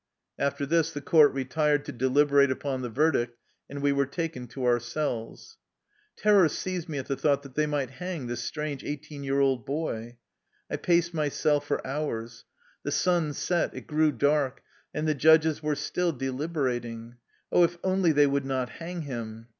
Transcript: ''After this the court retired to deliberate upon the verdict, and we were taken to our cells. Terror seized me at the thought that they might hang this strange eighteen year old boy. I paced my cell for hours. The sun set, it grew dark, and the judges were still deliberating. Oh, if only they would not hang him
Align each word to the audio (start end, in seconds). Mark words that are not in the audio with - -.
''After 0.49 0.65
this 0.65 0.91
the 0.91 0.99
court 0.99 1.31
retired 1.31 1.85
to 1.85 1.91
deliberate 1.91 2.49
upon 2.49 2.81
the 2.81 2.89
verdict, 2.89 3.37
and 3.69 3.83
we 3.83 3.91
were 3.91 4.07
taken 4.07 4.47
to 4.47 4.65
our 4.65 4.79
cells. 4.79 5.59
Terror 6.15 6.49
seized 6.49 6.89
me 6.89 6.97
at 6.97 7.05
the 7.05 7.15
thought 7.15 7.43
that 7.43 7.53
they 7.53 7.67
might 7.67 7.91
hang 7.91 8.25
this 8.25 8.43
strange 8.43 8.83
eighteen 8.83 9.23
year 9.23 9.39
old 9.39 9.63
boy. 9.63 10.17
I 10.71 10.77
paced 10.77 11.13
my 11.13 11.29
cell 11.29 11.59
for 11.59 11.85
hours. 11.85 12.45
The 12.81 12.91
sun 12.91 13.33
set, 13.33 13.75
it 13.75 13.85
grew 13.85 14.11
dark, 14.11 14.63
and 14.91 15.07
the 15.07 15.13
judges 15.13 15.61
were 15.61 15.75
still 15.75 16.11
deliberating. 16.13 17.17
Oh, 17.51 17.63
if 17.63 17.77
only 17.83 18.11
they 18.11 18.25
would 18.25 18.43
not 18.43 18.69
hang 18.81 19.03
him 19.03 19.49